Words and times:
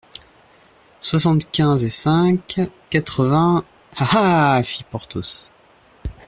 Soixante-quinze 0.99 1.83
et 1.83 1.91
cinq, 1.91 2.59
quatre-vingts… 2.89 3.63
Ah! 3.95 4.55
ah! 4.57 4.63
fit 4.63 4.83
Porthos. 4.83 5.51